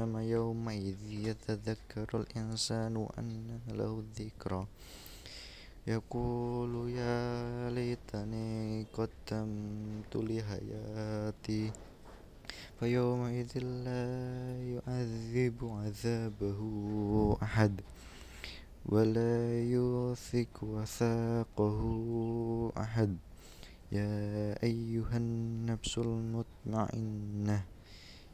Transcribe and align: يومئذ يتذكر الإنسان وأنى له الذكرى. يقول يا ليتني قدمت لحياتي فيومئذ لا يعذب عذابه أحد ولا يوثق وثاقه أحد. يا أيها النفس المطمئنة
يومئذ 0.00 1.02
يتذكر 1.28 2.08
الإنسان 2.14 2.96
وأنى 2.96 3.58
له 3.68 3.92
الذكرى. 4.04 4.66
يقول 5.86 6.90
يا 6.90 7.70
ليتني 7.70 8.86
قدمت 8.96 10.12
لحياتي 10.16 11.72
فيومئذ 12.80 13.52
لا 13.58 14.06
يعذب 14.72 15.58
عذابه 15.62 16.60
أحد 17.42 17.80
ولا 18.86 19.62
يوثق 19.62 20.54
وثاقه 20.62 21.80
أحد. 22.78 23.16
يا 23.92 24.56
أيها 24.62 25.16
النفس 25.16 25.98
المطمئنة 25.98 27.73